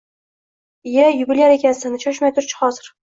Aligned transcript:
lya, 0.89 1.03
yubilyar 1.17 1.53
ekansan-da, 1.59 2.03
shoshmay 2.07 2.35
tur-chi. 2.39 2.57
hozir... 2.63 2.91